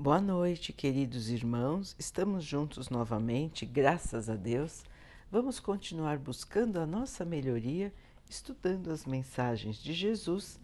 [0.00, 1.96] Boa noite, queridos irmãos.
[1.98, 4.84] Estamos juntos novamente, graças a Deus.
[5.28, 7.92] Vamos continuar buscando a nossa melhoria,
[8.30, 10.60] estudando as mensagens de Jesus,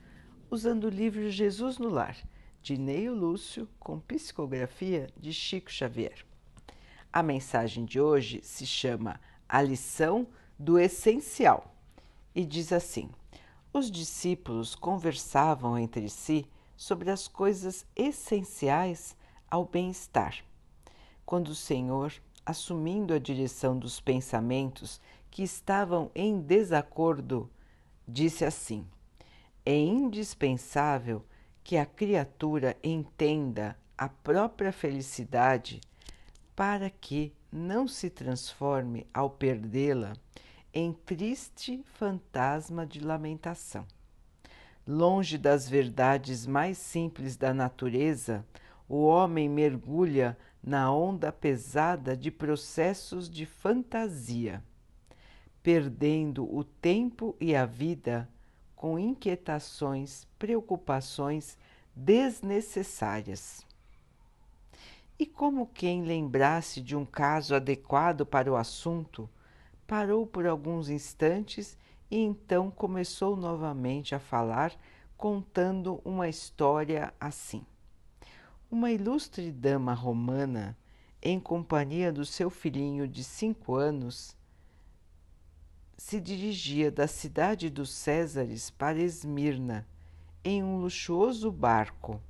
[0.49, 2.17] usando o livro Jesus no Lar,
[2.63, 6.25] de Neio Lúcio, com psicografia de Chico Xavier.
[7.13, 11.75] A mensagem de hoje se chama A Lição do Essencial
[12.33, 13.11] e diz assim:
[13.73, 16.47] Os discípulos conversavam entre si
[16.77, 19.17] sobre as coisas essenciais
[19.55, 20.45] ao bem-estar.
[21.25, 22.13] Quando o Senhor,
[22.45, 27.49] assumindo a direção dos pensamentos que estavam em desacordo,
[28.07, 28.85] disse assim:
[29.65, 31.25] É indispensável
[31.63, 35.81] que a criatura entenda a própria felicidade
[36.57, 40.15] para que não se transforme, ao perdê-la,
[40.73, 43.87] em triste fantasma de lamentação.
[44.85, 48.45] Longe das verdades mais simples da natureza,
[48.89, 54.63] o homem mergulha na onda pesada de processos de fantasia,
[55.63, 58.29] perdendo o tempo e a vida
[58.75, 61.57] com inquietações, preocupações
[61.95, 63.65] desnecessárias.
[65.19, 69.29] E como quem lembrasse de um caso adequado para o assunto,
[69.87, 71.79] parou por alguns instantes
[72.11, 74.73] e então começou novamente a falar,
[75.17, 77.65] contando uma história assim.
[78.75, 80.77] Uma ilustre dama romana,
[81.23, 84.37] em companhia do seu filhinho de cinco anos,
[85.97, 89.87] se dirigia da cidade dos Césares para Esmirna
[90.43, 92.21] em um luxuoso barco.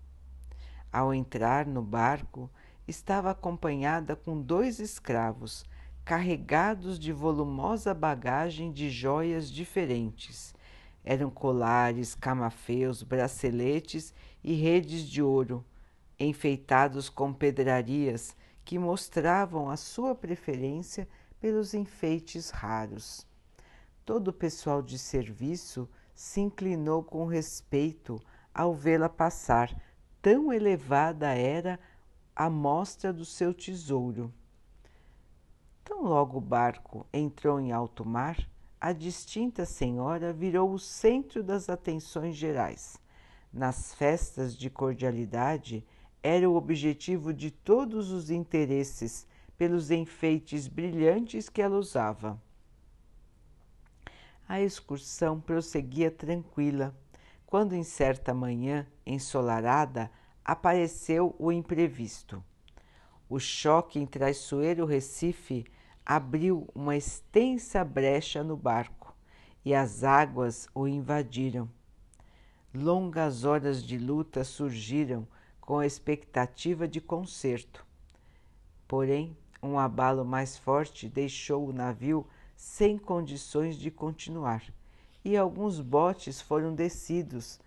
[0.93, 2.51] Ao entrar no barco,
[2.87, 5.65] estava acompanhada com dois escravos
[6.05, 10.55] carregados de volumosa bagagem de joias diferentes.
[11.03, 14.13] Eram colares, camafeus, braceletes
[14.45, 15.65] e redes de ouro
[16.19, 21.09] enfeitados com pedrarias que mostravam a sua preferência
[21.41, 23.27] pelos enfeites raros.
[24.05, 28.21] Todo o pessoal de serviço se inclinou com respeito
[28.55, 29.75] ao vê-la passar,
[30.23, 31.79] tão elevada era
[32.35, 34.33] a mostra do seu tesouro.
[35.85, 38.39] Tão logo o barco entrou em alto mar,
[38.81, 42.99] a distinta senhora virou o centro das atenções gerais.
[43.53, 45.87] Nas festas de cordialidade,
[46.27, 49.27] era o objetivo de todos os interesses
[49.59, 52.41] pelos enfeites brilhantes que ela usava.
[54.49, 56.97] A excursão prosseguia tranquila,
[57.45, 60.11] quando em certa manhã ensolarada
[60.43, 62.43] apareceu o imprevisto.
[63.29, 65.67] O choque em traiçoeiro Recife
[66.07, 69.15] abriu uma extensa brecha no barco
[69.63, 71.69] e as águas o invadiram.
[72.73, 75.29] Longas horas de luta surgiram
[75.65, 77.87] com expectativa de conserto.
[78.87, 84.63] Porém, um abalo mais forte deixou o navio sem condições de continuar
[85.25, 87.59] e alguns botes foram descidos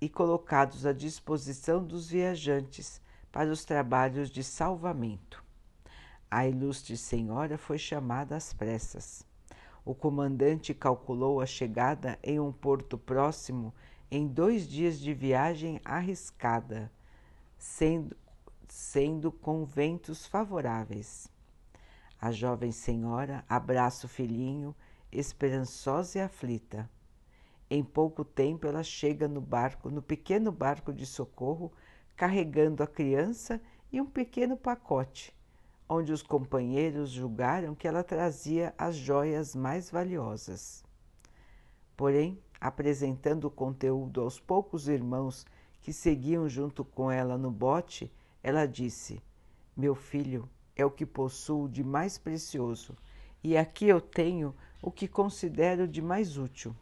[0.00, 2.98] e colocados à disposição dos viajantes
[3.30, 5.44] para os trabalhos de salvamento.
[6.30, 9.22] A ilustre senhora foi chamada às pressas.
[9.84, 13.74] O comandante calculou a chegada em um porto próximo
[14.10, 16.90] em dois dias de viagem arriscada
[17.58, 18.16] sendo,
[18.68, 21.28] sendo com ventos favoráveis.
[22.20, 24.74] A jovem senhora abraça o filhinho,
[25.10, 26.88] esperançosa e aflita.
[27.70, 31.72] Em pouco tempo ela chega no barco, no pequeno barco de socorro,
[32.16, 33.60] carregando a criança
[33.92, 35.36] e um pequeno pacote,
[35.88, 40.84] onde os companheiros julgaram que ela trazia as joias mais valiosas.
[41.96, 45.46] Porém, apresentando o conteúdo aos poucos irmãos
[45.80, 48.12] que seguiam junto com ela no bote,
[48.42, 49.22] ela disse:
[49.76, 52.96] Meu filho é o que possuo de mais precioso,
[53.42, 56.74] e aqui eu tenho o que considero de mais útil.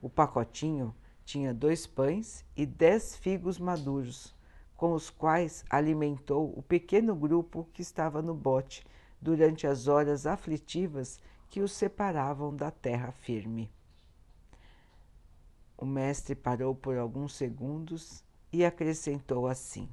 [0.00, 0.94] O pacotinho
[1.24, 4.34] tinha dois pães e dez figos maduros,
[4.76, 8.84] com os quais alimentou o pequeno grupo que estava no bote
[9.20, 13.70] durante as horas aflitivas que os separavam da terra firme.
[15.84, 19.86] O mestre parou por alguns segundos e acrescentou assim: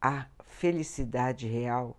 [0.00, 1.98] A felicidade real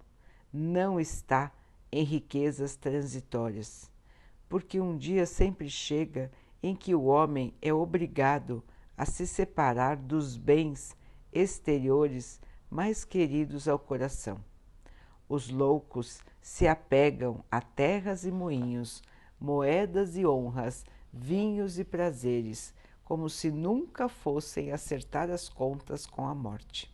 [0.52, 1.52] não está
[1.92, 3.92] em riquezas transitórias,
[4.50, 6.32] porque um dia sempre chega
[6.64, 8.64] em que o homem é obrigado
[8.98, 10.98] a se separar dos bens
[11.32, 14.44] exteriores mais queridos ao coração.
[15.30, 19.04] Os loucos se apegam a terras e moinhos,
[19.40, 20.84] moedas e honras
[21.14, 22.74] vinhos e prazeres,
[23.04, 26.94] como se nunca fossem acertar as contas com a morte.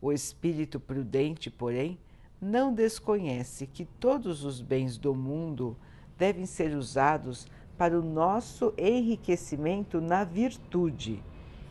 [0.00, 1.98] O espírito prudente, porém,
[2.40, 5.76] não desconhece que todos os bens do mundo
[6.16, 7.46] devem ser usados
[7.76, 11.22] para o nosso enriquecimento na virtude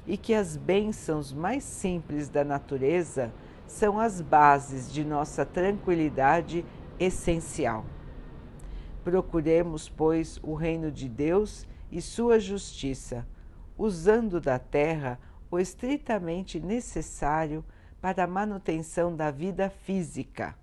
[0.06, 3.32] e que as bênçãos mais simples da natureza
[3.68, 6.66] são as bases de nossa tranquilidade
[7.00, 7.86] essencial.
[9.10, 13.26] Procuremos, pois, o reino de Deus e sua justiça,
[13.76, 15.20] usando da terra
[15.50, 17.66] o estritamente necessário
[18.00, 20.56] para a manutenção da vida física,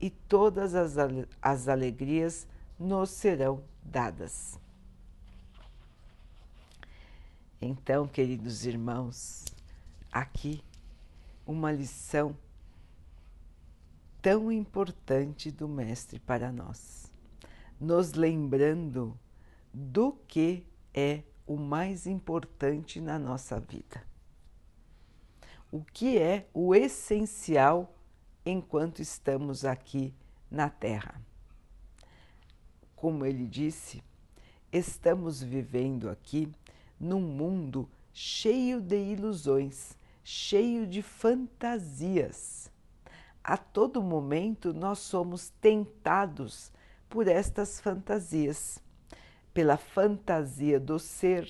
[0.00, 0.94] e todas as,
[1.42, 2.46] as alegrias
[2.78, 4.56] nos serão dadas.
[7.60, 9.44] Então, queridos irmãos,
[10.12, 10.62] aqui
[11.44, 12.36] uma lição
[14.22, 17.03] tão importante do Mestre para nós,
[17.80, 19.18] nos lembrando
[19.72, 24.02] do que é o mais importante na nossa vida.
[25.70, 27.94] O que é o essencial
[28.46, 30.14] enquanto estamos aqui
[30.50, 31.20] na Terra.
[32.94, 34.02] Como ele disse,
[34.72, 36.50] estamos vivendo aqui
[36.98, 42.70] num mundo cheio de ilusões, cheio de fantasias.
[43.42, 46.72] A todo momento nós somos tentados
[47.08, 48.78] por estas fantasias,
[49.52, 51.48] pela fantasia do ser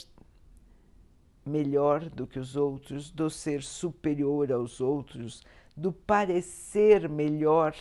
[1.44, 5.42] melhor do que os outros, do ser superior aos outros,
[5.76, 7.74] do parecer melhor,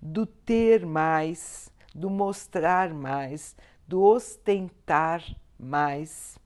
[0.00, 5.22] do ter mais, do mostrar mais, do ostentar
[5.58, 6.38] mais.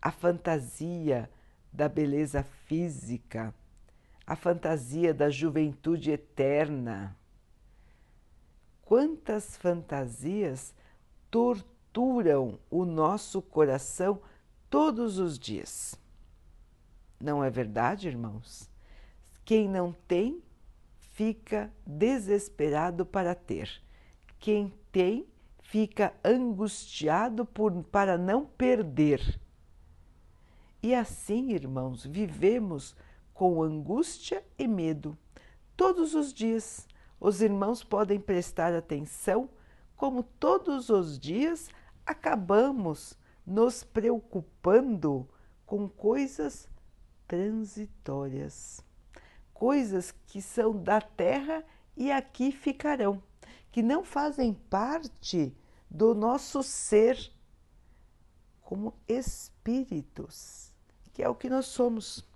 [0.00, 1.30] A fantasia
[1.72, 3.54] da beleza física,
[4.26, 7.16] a fantasia da juventude eterna.
[8.90, 10.74] Quantas fantasias
[11.30, 14.20] torturam o nosso coração
[14.68, 15.94] todos os dias.
[17.20, 18.68] Não é verdade, irmãos?
[19.44, 20.42] Quem não tem,
[20.98, 23.70] fica desesperado para ter.
[24.40, 25.24] Quem tem,
[25.60, 29.40] fica angustiado por, para não perder.
[30.82, 32.96] E assim, irmãos, vivemos
[33.32, 35.16] com angústia e medo.
[35.76, 36.88] Todos os dias,
[37.20, 39.50] os irmãos podem prestar atenção
[39.94, 41.68] como todos os dias
[42.06, 45.28] acabamos nos preocupando
[45.66, 46.68] com coisas
[47.28, 48.82] transitórias,
[49.52, 51.62] coisas que são da terra
[51.96, 53.22] e aqui ficarão,
[53.70, 55.54] que não fazem parte
[55.90, 57.30] do nosso ser
[58.62, 60.72] como espíritos,
[61.12, 62.26] que é o que nós somos.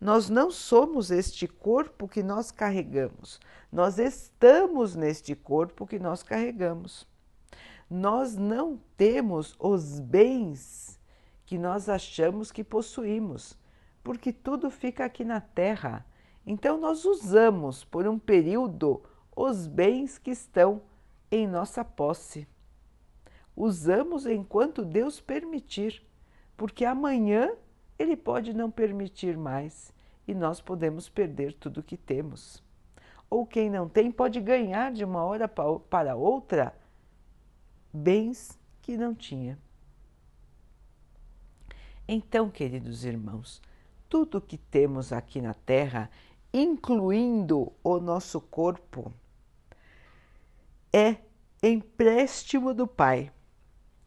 [0.00, 3.40] Nós não somos este corpo que nós carregamos,
[3.72, 7.06] nós estamos neste corpo que nós carregamos
[7.88, 10.98] nós não temos os bens
[11.46, 13.56] que nós achamos que possuímos,
[14.02, 16.04] porque tudo fica aqui na Terra.
[16.46, 19.02] Então, nós usamos por um período
[19.36, 20.82] os bens que estão
[21.30, 22.48] em nossa posse.
[23.54, 26.02] Usamos enquanto Deus permitir,
[26.56, 27.52] porque amanhã
[27.98, 29.92] Ele pode não permitir mais
[30.26, 32.62] e nós podemos perder tudo que temos.
[33.30, 36.74] Ou quem não tem pode ganhar de uma hora para outra
[37.92, 39.58] bens que não tinha.
[42.06, 43.62] Então, queridos irmãos,
[44.08, 46.10] tudo que temos aqui na Terra,
[46.52, 49.12] incluindo o nosso corpo,
[50.92, 51.16] é
[51.62, 53.32] empréstimo do Pai.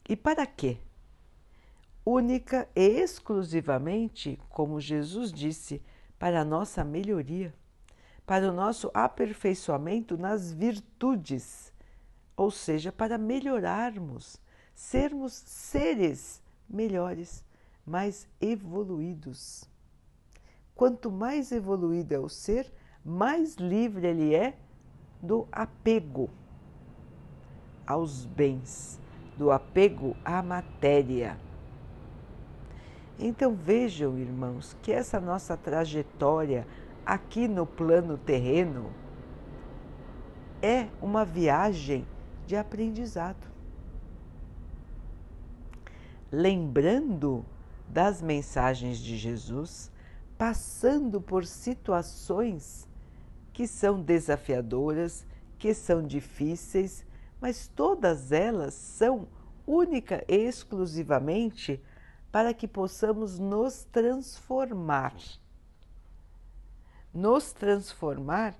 [0.07, 0.77] E para quê?
[2.09, 5.81] Única e exclusivamente, como Jesus disse,
[6.17, 7.53] para a nossa melhoria,
[8.25, 11.73] para o nosso aperfeiçoamento nas virtudes
[12.37, 14.39] ou seja, para melhorarmos,
[14.75, 17.43] sermos seres melhores,
[17.83, 19.67] mais evoluídos.
[20.75, 22.71] Quanto mais evoluído é o ser,
[23.03, 24.55] mais livre ele é
[25.21, 26.29] do apego
[27.87, 28.99] aos bens,
[29.35, 31.46] do apego à matéria.
[33.19, 36.67] Então vejam, irmãos, que essa nossa trajetória
[37.05, 38.91] aqui no plano terreno
[40.61, 42.05] é uma viagem
[42.45, 43.47] de aprendizado.
[46.31, 47.45] Lembrando
[47.87, 49.91] das mensagens de Jesus,
[50.37, 52.87] passando por situações
[53.51, 55.25] que são desafiadoras,
[55.57, 57.03] que são difíceis,
[57.41, 59.27] mas todas elas são
[59.65, 61.81] única e exclusivamente
[62.37, 65.15] para que possamos nos transformar.
[67.11, 68.55] Nos transformar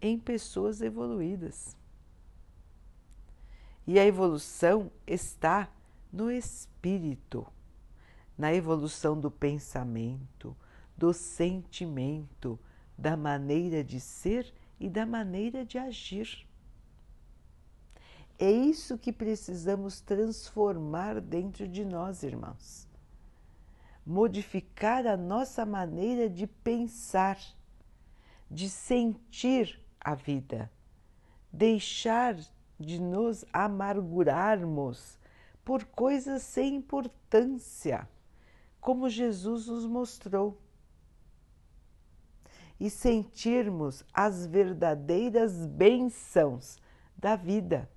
[0.00, 1.76] em pessoas evoluídas.
[3.84, 5.68] E a evolução está
[6.12, 7.44] no espírito,
[8.38, 10.56] na evolução do pensamento,
[10.96, 12.56] do sentimento,
[12.96, 16.46] da maneira de ser e da maneira de agir.
[18.38, 22.85] É isso que precisamos transformar dentro de nós, irmãos.
[24.06, 27.38] Modificar a nossa maneira de pensar,
[28.48, 30.70] de sentir a vida,
[31.52, 32.36] deixar
[32.78, 35.18] de nos amargurarmos
[35.64, 38.08] por coisas sem importância,
[38.80, 40.56] como Jesus nos mostrou,
[42.78, 46.78] e sentirmos as verdadeiras bênçãos
[47.16, 47.90] da vida,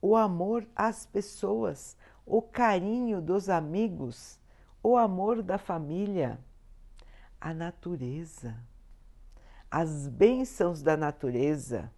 [0.00, 4.38] o amor às pessoas, o carinho dos amigos,
[4.84, 6.38] o amor da família,
[7.40, 8.54] a natureza,
[9.68, 11.90] as bênçãos da natureza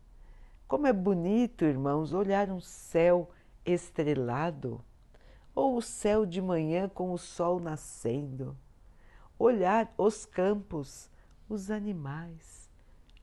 [0.66, 3.30] como é bonito, irmãos, olhar um céu
[3.64, 4.84] estrelado,
[5.54, 8.56] ou o céu de manhã com o sol nascendo,
[9.38, 11.08] olhar os campos,
[11.48, 12.68] os animais,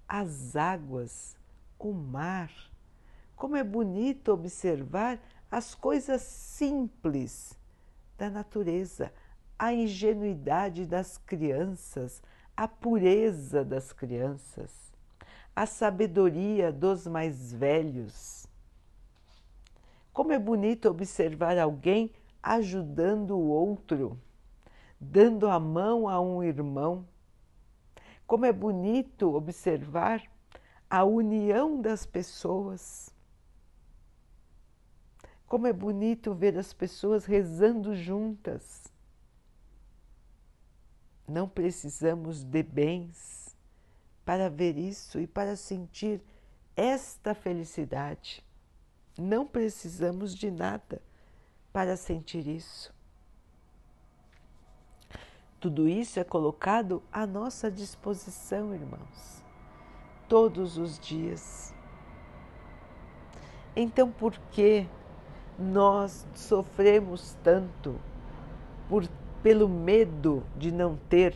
[0.08, 1.36] as águas,
[1.77, 2.50] o mar.
[3.36, 5.20] Como é bonito observar
[5.51, 7.60] as coisas simples
[8.17, 9.12] da natureza,
[9.63, 12.22] a ingenuidade das crianças,
[12.55, 14.84] a pureza das crianças
[15.55, 18.48] a sabedoria dos mais velhos.
[20.12, 24.20] Como é bonito observar alguém ajudando o outro,
[25.00, 27.05] dando a mão a um irmão.
[28.25, 30.24] Como é bonito observar
[30.89, 33.13] a união das pessoas.
[35.48, 38.91] Como é bonito ver as pessoas rezando juntas.
[41.27, 43.55] Não precisamos de bens
[44.25, 46.21] para ver isso e para sentir
[46.75, 48.43] esta felicidade.
[49.17, 51.01] Não precisamos de nada
[51.71, 52.93] para sentir isso.
[55.59, 59.43] Tudo isso é colocado à nossa disposição, irmãos,
[60.27, 61.73] todos os dias.
[63.75, 64.85] Então, por que
[65.57, 67.99] nós sofremos tanto
[68.89, 69.07] por,
[69.43, 71.35] pelo medo de não ter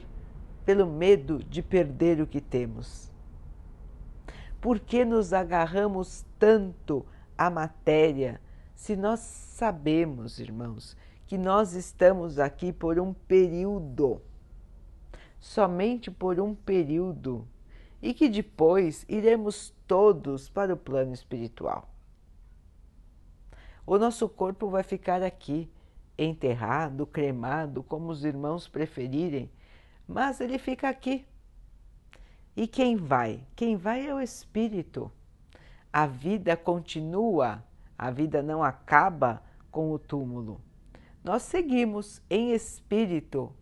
[0.65, 3.11] pelo medo de perder o que temos?
[4.59, 7.05] Por que nos agarramos tanto
[7.37, 8.41] à matéria
[8.73, 10.95] se nós sabemos, irmãos,
[11.25, 14.21] que nós estamos aqui por um período,
[15.39, 17.47] somente por um período,
[18.01, 21.89] e que depois iremos todos para o plano espiritual?
[23.85, 25.69] O nosso corpo vai ficar aqui,
[26.17, 29.51] enterrado, cremado, como os irmãos preferirem,
[30.07, 31.25] mas ele fica aqui.
[32.55, 33.45] E quem vai?
[33.55, 35.11] Quem vai é o espírito.
[35.93, 37.63] A vida continua,
[37.97, 40.59] a vida não acaba com o túmulo.
[41.23, 43.53] Nós seguimos em espírito,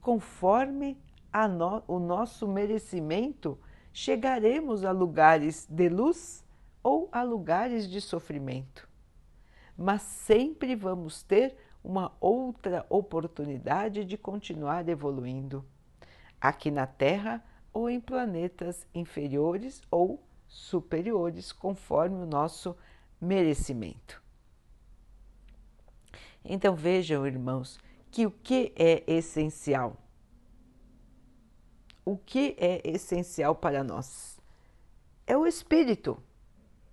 [0.00, 0.96] conforme
[1.48, 3.58] no, o nosso merecimento,
[3.92, 6.44] chegaremos a lugares de luz
[6.82, 8.88] ou a lugares de sofrimento.
[9.76, 11.56] Mas sempre vamos ter
[11.88, 15.64] uma outra oportunidade de continuar evoluindo
[16.38, 17.42] aqui na Terra
[17.72, 22.76] ou em planetas inferiores ou superiores, conforme o nosso
[23.18, 24.22] merecimento.
[26.44, 27.78] Então vejam, irmãos,
[28.10, 29.96] que o que é essencial?
[32.04, 34.38] O que é essencial para nós?
[35.26, 36.22] É o espírito,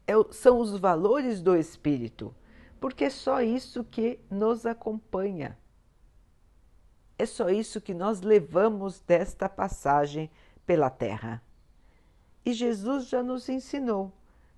[0.08, 2.34] é são os valores do espírito,
[2.86, 5.58] porque é só isso que nos acompanha
[7.18, 10.30] é só isso que nós levamos desta passagem
[10.66, 11.42] pela terra.
[12.46, 14.12] E Jesus já nos ensinou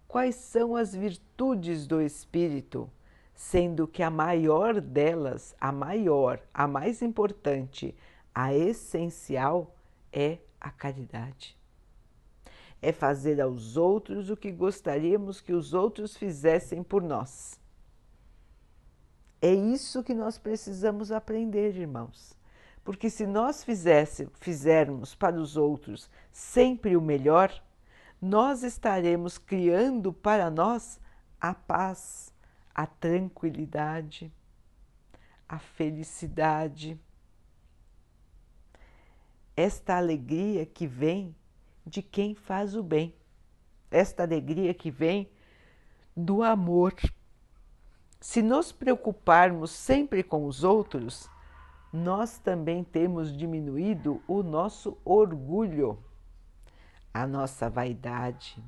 [0.07, 2.89] quais são as virtudes do Espírito,
[3.33, 7.95] sendo que a maior delas, a maior, a mais importante,
[8.33, 9.75] a essencial
[10.11, 11.55] é a caridade.
[12.81, 17.59] É fazer aos outros o que gostaríamos que os outros fizessem por nós.
[19.41, 22.35] É isso que nós precisamos aprender, irmãos.
[22.83, 27.51] Porque se nós fizesse, fizermos para os outros sempre o melhor,
[28.21, 30.99] nós estaremos criando para nós
[31.39, 32.33] a paz,
[32.73, 34.31] a tranquilidade,
[35.47, 36.99] a felicidade.
[39.55, 41.35] Esta alegria que vem
[41.85, 43.13] de quem faz o bem,
[43.89, 45.29] esta alegria que vem
[46.15, 46.93] do amor.
[48.19, 51.29] Se nos preocuparmos sempre com os outros,
[51.93, 56.03] nós também temos diminuído o nosso orgulho,
[57.13, 58.63] a nossa vaidade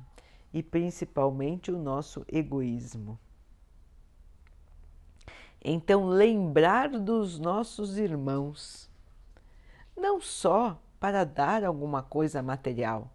[0.52, 3.18] e principalmente o nosso egoísmo.
[5.62, 8.90] Então, lembrar dos nossos irmãos,
[9.96, 13.12] não só para dar alguma coisa material,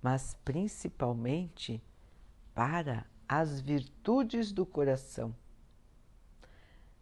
[0.00, 1.82] mas principalmente
[2.54, 5.34] para as virtudes do coração.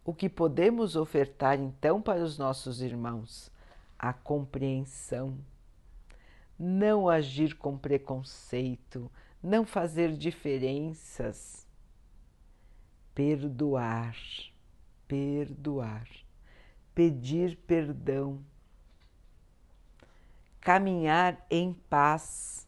[0.09, 3.53] O que podemos ofertar então para os nossos irmãos?
[3.99, 5.37] A compreensão,
[6.59, 9.12] não agir com preconceito,
[9.43, 11.69] não fazer diferenças,
[13.15, 14.17] perdoar,
[15.07, 16.09] perdoar,
[16.95, 18.43] pedir perdão,
[20.59, 22.67] caminhar em paz,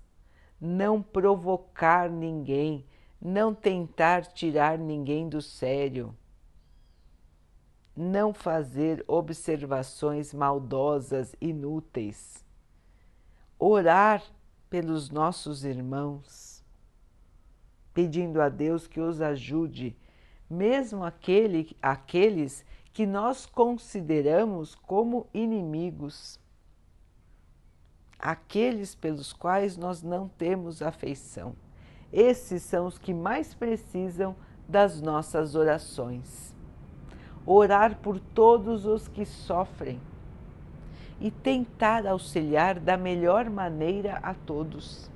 [0.60, 2.84] não provocar ninguém,
[3.18, 6.14] não tentar tirar ninguém do sério,
[7.96, 12.44] não fazer observações maldosas, inúteis,
[13.58, 14.22] orar
[14.68, 16.64] pelos nossos irmãos,
[17.92, 19.96] pedindo a Deus que os ajude,
[20.48, 26.40] mesmo aquele, aqueles que nós consideramos como inimigos,
[28.18, 31.54] aqueles pelos quais nós não temos afeição.
[32.12, 34.34] Esses são os que mais precisam
[34.68, 36.54] das nossas orações.
[37.52, 40.00] Orar por todos os que sofrem
[41.18, 45.10] e tentar auxiliar da melhor maneira a todos.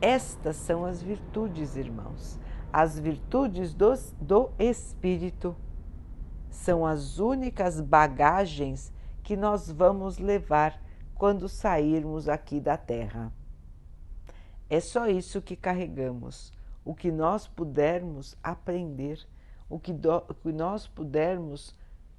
[0.00, 2.40] Estas são as virtudes, irmãos.
[2.72, 5.54] As virtudes dos, do Espírito
[6.48, 8.90] são as únicas bagagens
[9.22, 10.80] que nós vamos levar
[11.14, 13.30] quando sairmos aqui da Terra.
[14.70, 16.50] É só isso que carregamos,
[16.82, 19.18] o que nós pudermos aprender,
[19.68, 21.74] o que, do, que nós pudermos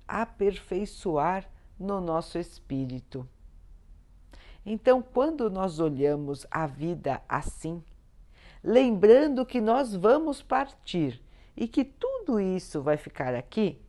[0.08, 3.28] aperfeiçoar no nosso espírito.
[4.66, 7.84] Então, quando nós olhamos a vida assim,
[8.64, 11.22] lembrando que nós vamos partir
[11.56, 13.82] e que tudo isso vai ficar aqui,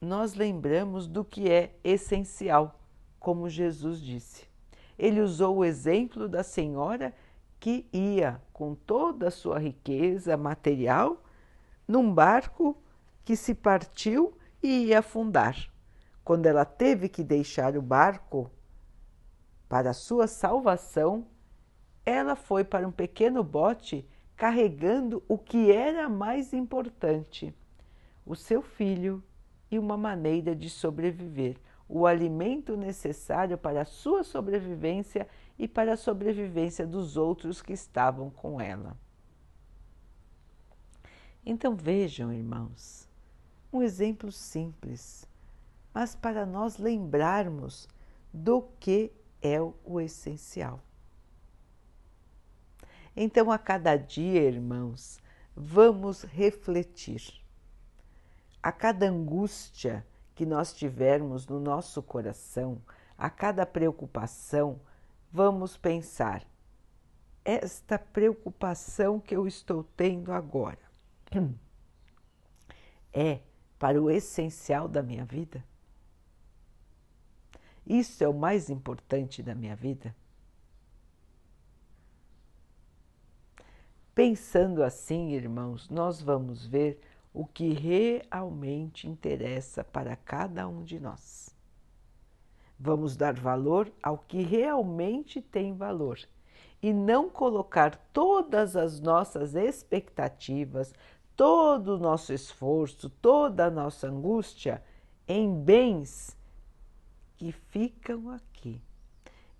[0.00, 2.80] nós lembramos do que é essencial,
[3.20, 4.44] como Jesus disse.
[4.98, 7.14] Ele usou o exemplo da senhora
[7.62, 11.22] que ia com toda a sua riqueza material
[11.86, 12.76] num barco
[13.24, 15.70] que se partiu e ia afundar.
[16.24, 18.50] Quando ela teve que deixar o barco
[19.68, 21.24] para sua salvação,
[22.04, 27.54] ela foi para um pequeno bote carregando o que era mais importante:
[28.26, 29.22] o seu filho
[29.70, 35.28] e uma maneira de sobreviver, o alimento necessário para a sua sobrevivência
[35.62, 38.96] e para a sobrevivência dos outros que estavam com ela.
[41.46, 43.08] Então vejam, irmãos,
[43.72, 45.24] um exemplo simples,
[45.94, 47.88] mas para nós lembrarmos
[48.32, 50.80] do que é o essencial.
[53.14, 55.20] Então, a cada dia, irmãos,
[55.54, 57.40] vamos refletir.
[58.60, 62.82] A cada angústia que nós tivermos no nosso coração,
[63.16, 64.80] a cada preocupação,
[65.32, 66.46] vamos pensar:
[67.44, 70.78] esta preocupação que eu estou tendo agora
[73.12, 73.40] é
[73.78, 75.64] para o essencial da minha vida?
[77.84, 80.14] Isso é o mais importante da minha vida?
[84.14, 87.00] Pensando assim, irmãos, nós vamos ver
[87.32, 91.56] o que realmente interessa para cada um de nós.
[92.84, 96.18] Vamos dar valor ao que realmente tem valor
[96.82, 100.92] e não colocar todas as nossas expectativas,
[101.36, 104.82] todo o nosso esforço, toda a nossa angústia
[105.28, 106.36] em bens
[107.36, 108.82] que ficam aqui,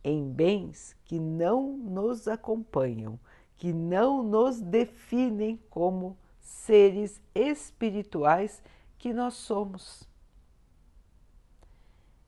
[0.03, 3.21] em bens que não nos acompanham,
[3.57, 8.61] que não nos definem como seres espirituais
[8.99, 10.11] que nós somos.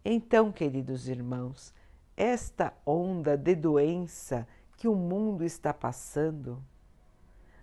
[0.05, 1.73] Então, queridos irmãos,
[2.15, 6.63] esta onda de doença que o mundo está passando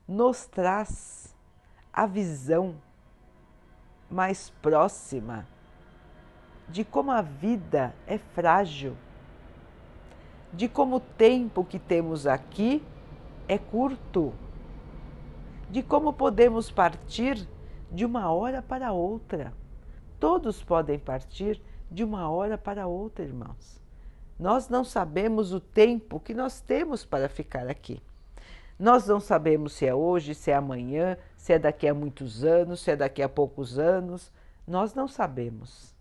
[0.08, 1.36] nos traz
[1.94, 2.76] a visão
[4.10, 5.48] mais próxima
[6.68, 8.98] de como a vida é frágil,
[10.52, 12.84] de como o tempo que temos aqui
[13.48, 14.34] é curto
[15.70, 17.48] de como podemos partir
[17.92, 19.54] de uma hora para outra.
[20.20, 23.82] Todos podem partir de uma hora para outra, irmãos.
[24.40, 28.02] Nós não sabemos o tempo que nós temos para ficar aqui.
[28.80, 32.80] Nós não sabemos se é hoje, se é amanhã, se é daqui a muitos anos,
[32.80, 34.32] se é daqui a poucos anos.
[34.66, 35.94] Nós não sabemos.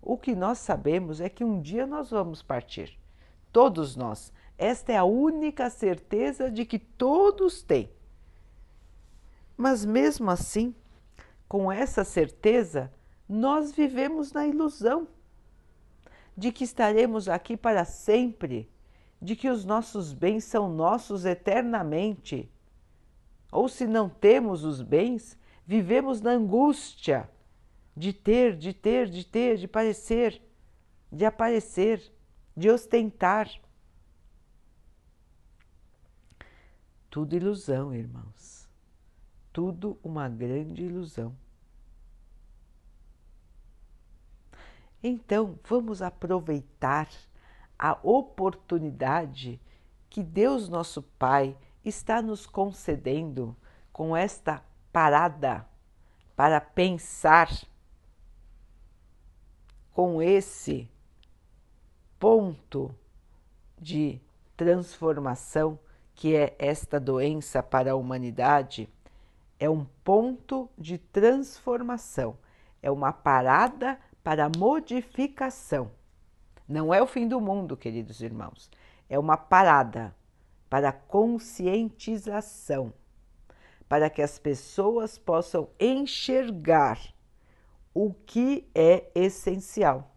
[0.00, 2.96] O que nós sabemos é que um dia nós vamos partir.
[3.50, 4.32] Todos nós.
[4.56, 7.90] Esta é a única certeza de que todos têm.
[9.56, 10.72] Mas mesmo assim,
[11.48, 12.92] com essa certeza,
[13.28, 15.06] nós vivemos na ilusão
[16.36, 18.70] de que estaremos aqui para sempre,
[19.20, 22.48] de que os nossos bens são nossos eternamente.
[23.50, 25.36] Ou se não temos os bens,
[25.66, 27.28] vivemos na angústia
[27.96, 30.40] de ter, de ter, de ter, de parecer,
[31.10, 32.00] de aparecer,
[32.56, 33.50] de ostentar.
[37.10, 38.68] Tudo ilusão, irmãos.
[39.52, 41.34] Tudo uma grande ilusão.
[45.02, 47.08] Então, vamos aproveitar
[47.78, 49.60] a oportunidade
[50.10, 53.56] que Deus, nosso Pai, está nos concedendo
[53.92, 55.66] com esta parada
[56.34, 57.48] para pensar
[59.92, 60.88] com esse
[62.18, 62.94] ponto
[63.76, 64.20] de
[64.56, 65.78] transformação
[66.14, 68.88] que é esta doença para a humanidade,
[69.58, 72.36] é um ponto de transformação,
[72.82, 75.90] é uma parada para modificação.
[76.68, 78.70] Não é o fim do mundo, queridos irmãos,
[79.08, 80.14] é uma parada
[80.68, 82.92] para conscientização,
[83.88, 87.00] para que as pessoas possam enxergar
[87.94, 90.14] o que é essencial.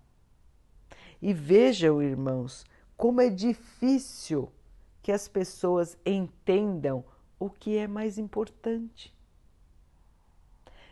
[1.21, 2.65] E vejam, irmãos,
[2.97, 4.51] como é difícil
[5.01, 7.05] que as pessoas entendam
[7.39, 9.15] o que é mais importante.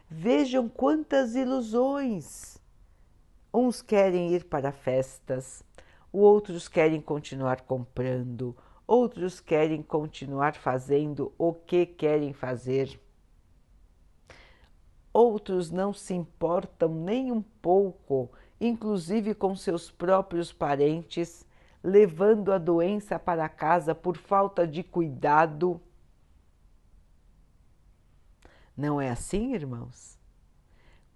[0.09, 2.58] Vejam quantas ilusões.
[3.53, 5.63] Uns querem ir para festas,
[6.11, 12.99] outros querem continuar comprando, outros querem continuar fazendo o que querem fazer.
[15.11, 18.31] Outros não se importam nem um pouco,
[18.61, 21.47] inclusive com seus próprios parentes
[21.83, 25.81] levando a doença para casa por falta de cuidado.
[28.75, 30.17] Não é assim, irmãos?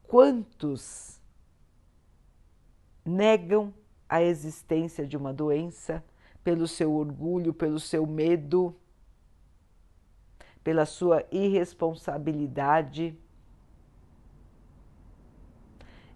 [0.03, 1.21] Quantos
[3.05, 3.73] negam
[4.07, 6.03] a existência de uma doença
[6.43, 8.75] pelo seu orgulho, pelo seu medo,
[10.63, 13.17] pela sua irresponsabilidade?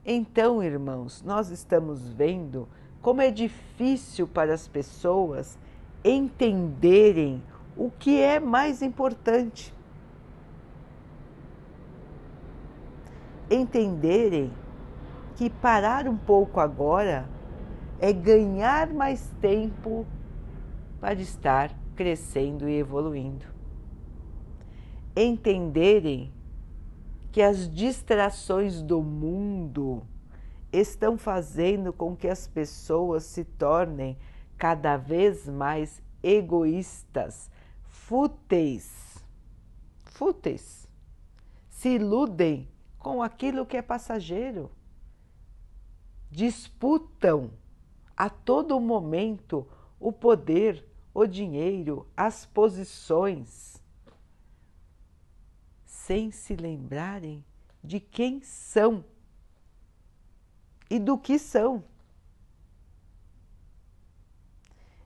[0.06, 2.68] Então, irmãos, nós estamos vendo
[3.02, 5.58] como é difícil para as pessoas
[6.04, 7.44] entenderem
[7.76, 9.74] o que é mais importante.
[13.50, 14.52] Entenderem
[15.38, 17.30] que parar um pouco agora
[18.00, 20.04] é ganhar mais tempo
[21.00, 23.46] para estar crescendo e evoluindo.
[25.16, 26.34] Entenderem
[27.32, 30.02] que as distrações do mundo
[30.74, 34.18] estão fazendo com que as pessoas se tornem
[34.58, 37.52] cada vez mais egoístas,
[37.84, 39.24] fúteis,
[40.04, 40.88] fúteis,
[41.70, 44.72] se iludem com aquilo que é passageiro,
[46.30, 47.52] disputam
[48.16, 49.68] a todo momento
[50.00, 53.82] o poder, o dinheiro, as posições,
[55.86, 57.44] sem se lembrarem
[57.84, 59.04] de quem são
[60.90, 61.84] e do que são.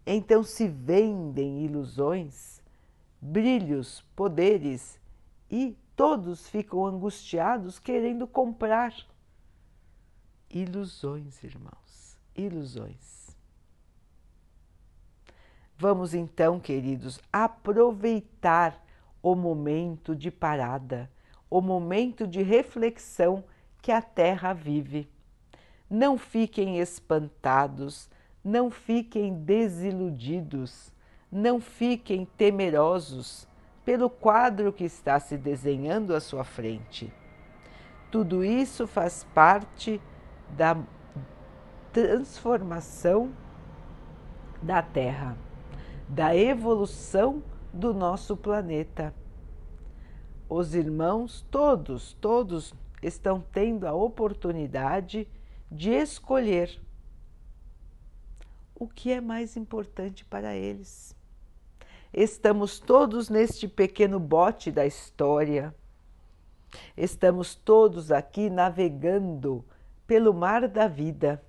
[0.06, 2.62] Então se vendem ilusões,
[3.22, 5.00] brilhos, poderes
[5.50, 8.94] e todos ficam angustiados querendo comprar.
[10.54, 13.38] Ilusões, irmãos, ilusões.
[15.78, 18.86] Vamos então, queridos, aproveitar
[19.24, 21.10] o momento de parada,
[21.50, 23.44] o momento de reflexão
[23.82, 25.10] que a Terra vive
[25.90, 28.10] não fiquem espantados,
[28.42, 30.94] não fiquem desiludidos,
[31.30, 33.46] não fiquem temerosos
[33.84, 37.12] pelo quadro que está se desenhando à sua frente.
[38.10, 40.02] Tudo isso faz parte
[40.56, 40.78] da
[41.92, 43.32] transformação
[44.62, 45.38] da Terra,
[46.08, 49.14] da evolução do nosso planeta.
[50.48, 55.28] Os irmãos, todos, todos estão tendo a oportunidade
[55.72, 56.80] de escolher
[58.76, 61.16] o que é mais importante para eles.
[62.14, 65.74] Estamos todos neste pequeno bote da história.
[66.98, 69.64] Estamos todos aqui navegando
[70.12, 71.41] pelo mar da vida.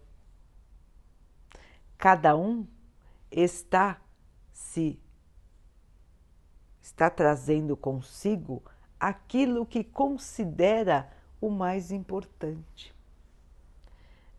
[1.99, 2.65] Cada um
[3.29, 4.01] está
[4.53, 5.03] se
[6.81, 8.63] está trazendo consigo
[9.01, 12.95] aquilo que considera o mais importante.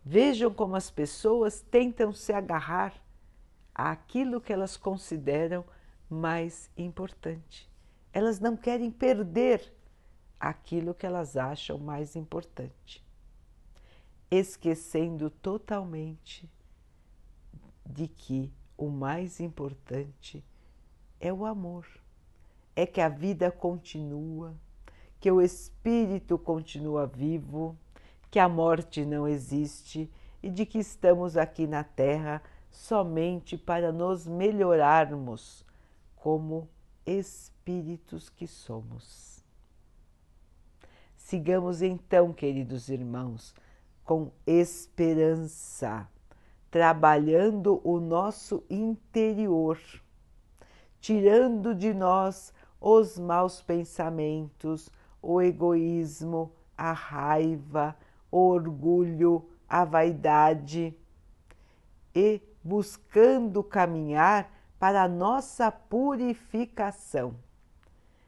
[0.02, 2.94] Vejam como as pessoas tentam se agarrar
[3.74, 5.66] àquilo que elas consideram
[6.08, 7.70] mais importante.
[8.10, 9.70] Elas não querem perder
[10.40, 13.03] aquilo que elas acham mais importante.
[14.38, 16.50] Esquecendo totalmente
[17.84, 20.44] de que o mais importante
[21.20, 21.86] é o amor,
[22.74, 24.54] é que a vida continua,
[25.20, 27.76] que o espírito continua vivo,
[28.30, 30.10] que a morte não existe
[30.42, 35.64] e de que estamos aqui na Terra somente para nos melhorarmos
[36.16, 36.68] como
[37.06, 39.42] espíritos que somos.
[41.16, 43.54] Sigamos então, queridos irmãos,
[44.04, 46.06] com esperança,
[46.70, 49.78] trabalhando o nosso interior,
[51.00, 54.90] tirando de nós os maus pensamentos,
[55.22, 57.96] o egoísmo, a raiva,
[58.30, 60.94] o orgulho, a vaidade
[62.14, 67.34] e buscando caminhar para a nossa purificação,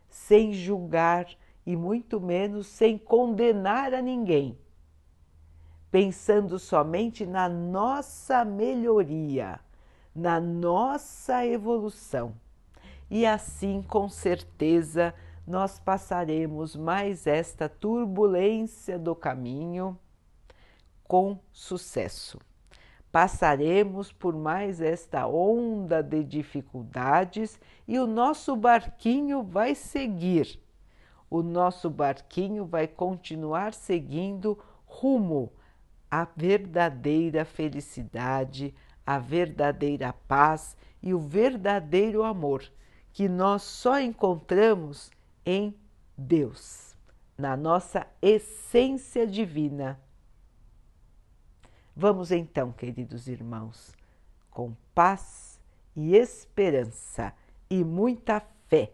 [0.09, 1.29] sem julgar
[1.67, 4.57] e muito menos sem condenar a ninguém,
[5.97, 9.59] pensando somente na nossa melhoria,
[10.15, 12.35] na nossa evolução.
[13.11, 15.15] E assim, com certeza,
[15.47, 19.99] nós passaremos mais esta turbulência do caminho
[21.03, 22.39] com sucesso.
[23.11, 30.61] Passaremos por mais esta onda de dificuldades e o nosso barquinho vai seguir.
[31.31, 35.51] O nosso barquinho vai continuar seguindo rumo
[36.11, 42.65] à verdadeira felicidade, à verdadeira paz e o verdadeiro amor
[43.13, 45.11] que nós só encontramos
[45.45, 45.75] em
[46.19, 46.95] Deus,
[47.39, 49.99] na nossa essência divina.
[51.95, 53.95] Vamos então, queridos irmãos,
[54.51, 55.59] com paz
[55.95, 57.33] e esperança
[57.71, 58.93] e muita fé,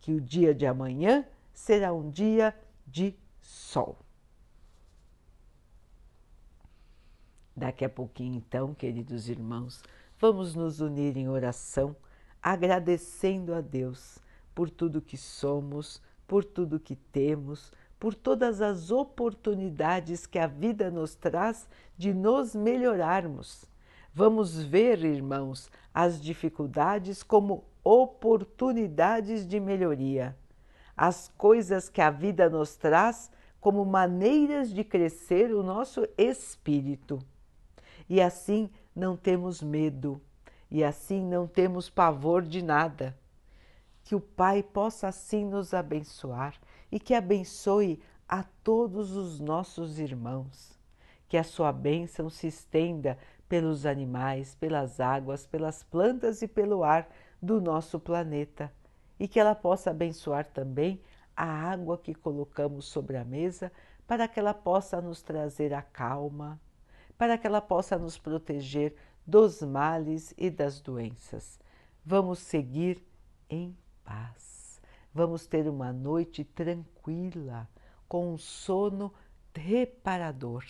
[0.00, 2.56] que o dia de amanhã será um dia
[2.86, 3.98] de sol.
[7.58, 9.82] Daqui a pouquinho, então, queridos irmãos,
[10.16, 11.96] vamos nos unir em oração,
[12.40, 14.20] agradecendo a Deus
[14.54, 20.88] por tudo que somos, por tudo que temos, por todas as oportunidades que a vida
[20.88, 23.64] nos traz de nos melhorarmos.
[24.14, 30.36] Vamos ver, irmãos, as dificuldades como oportunidades de melhoria,
[30.96, 37.18] as coisas que a vida nos traz como maneiras de crescer o nosso espírito.
[38.08, 40.20] E assim não temos medo,
[40.70, 43.16] e assim não temos pavor de nada.
[44.02, 46.54] Que o Pai possa assim nos abençoar
[46.90, 50.78] e que abençoe a todos os nossos irmãos.
[51.28, 53.18] Que a sua bênção se estenda
[53.48, 57.08] pelos animais, pelas águas, pelas plantas e pelo ar
[57.40, 58.72] do nosso planeta.
[59.18, 61.00] E que ela possa abençoar também
[61.36, 63.70] a água que colocamos sobre a mesa
[64.06, 66.58] para que ela possa nos trazer a calma,
[67.18, 68.94] para que ela possa nos proteger
[69.26, 71.60] dos males e das doenças.
[72.04, 73.04] Vamos seguir
[73.50, 74.80] em paz.
[75.12, 77.68] Vamos ter uma noite tranquila,
[78.08, 79.12] com um sono
[79.54, 80.64] reparador.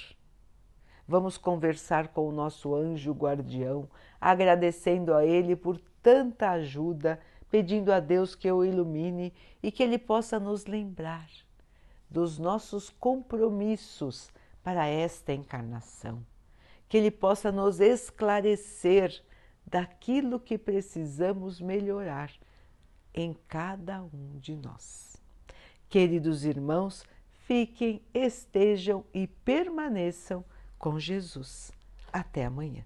[1.06, 3.88] Vamos conversar com o nosso anjo guardião,
[4.20, 9.32] agradecendo a ele por tanta ajuda, pedindo a Deus que o ilumine
[9.62, 11.28] e que ele possa nos lembrar
[12.10, 14.30] dos nossos compromissos
[14.62, 16.24] para esta encarnação,
[16.88, 19.22] que ele possa nos esclarecer
[19.66, 22.32] daquilo que precisamos melhorar
[23.12, 25.20] em cada um de nós.
[25.88, 27.04] Queridos irmãos,
[27.46, 30.44] fiquem, estejam e permaneçam
[30.78, 31.72] com Jesus.
[32.12, 32.84] Até amanhã.